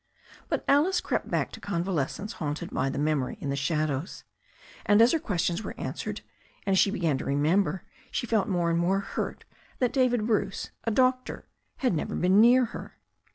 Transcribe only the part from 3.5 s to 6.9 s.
the shadows. And as her questions were an swered, and as she